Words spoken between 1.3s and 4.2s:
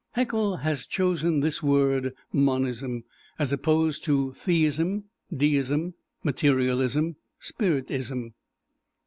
this word Monism, as opposed